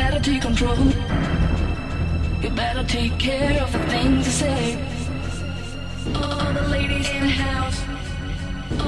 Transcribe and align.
better 0.00 0.20
take 0.20 0.40
control. 0.40 0.78
You 2.42 2.50
better 2.64 2.84
take 2.84 3.18
care 3.18 3.62
of 3.62 3.70
the 3.70 3.82
things 3.92 4.26
you 4.28 4.34
say. 4.44 4.62
All 6.14 6.52
the 6.58 6.66
ladies 6.76 7.08
in 7.16 7.22
the 7.28 7.34
house. 7.46 7.78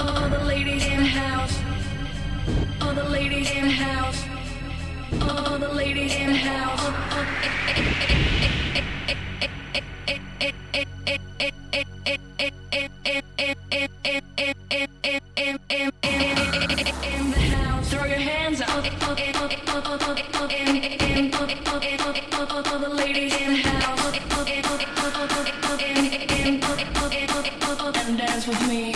All 0.01 0.29
the 0.31 0.43
ladies 0.53 0.85
in 0.87 1.01
the 1.01 1.13
house. 1.23 1.55
All 2.81 2.95
the 2.95 3.09
ladies 3.17 3.51
in 3.51 3.65
the 3.65 3.77
house. 3.87 4.21
All 5.29 5.59
the 5.59 5.73
ladies 5.83 6.15
in 6.15 6.29
the 6.33 6.43
house. 6.51 6.85
and 28.13 28.19
dance 28.19 28.47
with 28.47 28.69
me. 28.69 28.92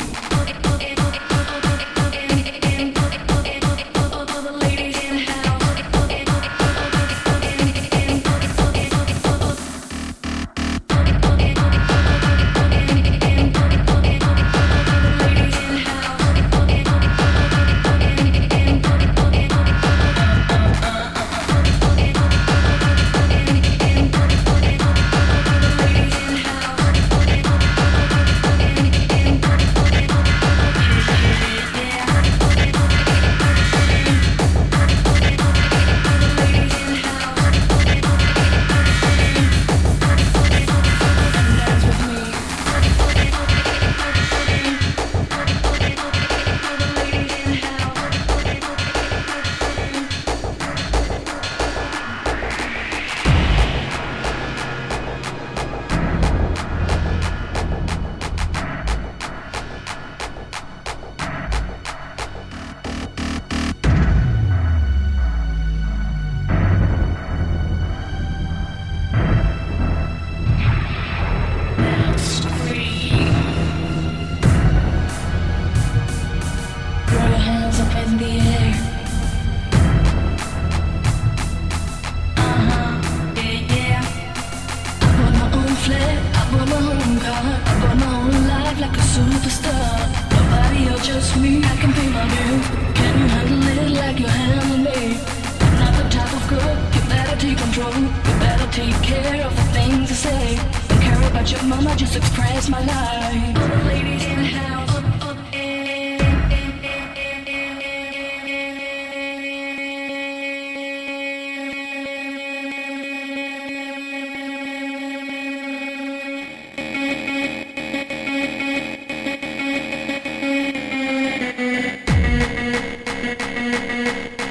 Mama 101.68 101.96
just 101.96 102.14
expressed 102.14 102.70
my 102.70 102.80
life. 102.80 103.86
Ladies 103.86 104.24
in 104.24 104.36
the 104.36 104.46
house. 104.46 104.76